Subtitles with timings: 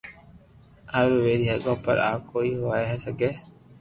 [0.91, 3.31] ھارو ويري ھگو پر آ ھوئي ڪوئي سگي